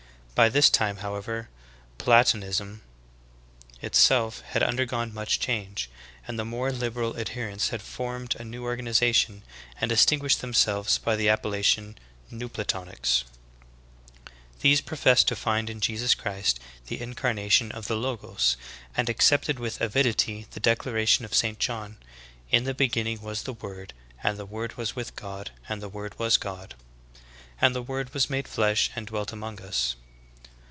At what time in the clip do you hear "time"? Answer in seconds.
0.71-0.97